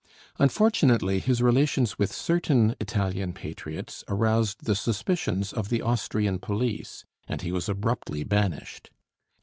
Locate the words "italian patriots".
2.81-4.03